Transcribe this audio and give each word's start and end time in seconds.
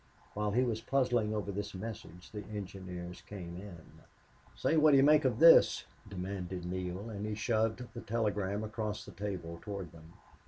While 0.33 0.53
he 0.53 0.63
was 0.63 0.81
puzzling 0.81 1.31
over 1.35 1.51
this 1.51 1.75
message 1.75 2.31
the 2.31 2.43
engineers 2.45 3.21
came 3.21 3.55
in. 3.55 4.01
"Say, 4.55 4.75
what 4.75 4.89
do 4.89 4.97
you 4.97 5.03
make 5.03 5.25
of 5.25 5.37
this?" 5.37 5.85
demanded 6.09 6.65
Neale, 6.65 7.11
and 7.11 7.23
he 7.23 7.35
shoved 7.35 7.85
the 7.93 8.01
telegram 8.01 8.63
across 8.63 9.05
the 9.05 9.11
table 9.11 9.59
toward 9.61 9.91
them. 9.91 10.13